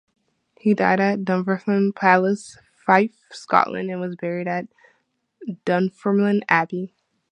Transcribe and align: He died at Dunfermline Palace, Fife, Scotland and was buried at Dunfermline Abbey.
He 0.59 0.73
died 0.73 0.99
at 0.99 1.23
Dunfermline 1.25 1.93
Palace, 1.93 2.57
Fife, 2.87 3.19
Scotland 3.29 3.91
and 3.91 4.01
was 4.01 4.15
buried 4.15 4.47
at 4.47 4.65
Dunfermline 5.63 6.41
Abbey. 6.49 6.95